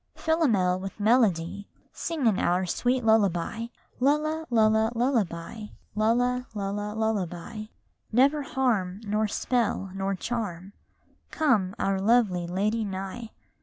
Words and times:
Chorus 0.15 0.23
Philomel 0.25 0.79
with 0.79 0.99
melody 0.99 1.67
Sing 1.93 2.25
in 2.25 2.39
our 2.39 2.65
sweet 2.65 3.03
lullaby! 3.03 3.67
Lulla, 3.99 4.47
lulla, 4.49 4.91
lullaby; 4.95 5.65
lulla, 5.93 6.47
lulla, 6.55 6.95
lullaby! 6.95 7.65
Never 8.11 8.41
harm, 8.41 9.01
nor 9.03 9.27
spell, 9.27 9.91
nor 9.93 10.15
charm, 10.15 10.73
Come 11.29 11.75
our 11.77 12.01
lovely 12.01 12.47
lady 12.47 12.83
nigh 12.83 13.29